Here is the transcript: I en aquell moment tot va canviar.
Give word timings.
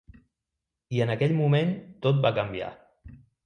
I 0.97 1.03
en 1.05 1.11
aquell 1.17 1.37
moment 1.43 1.77
tot 2.07 2.25
va 2.27 2.35
canviar. 2.41 2.75